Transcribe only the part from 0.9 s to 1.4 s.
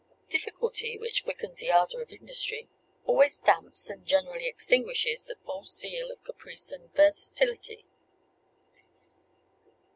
which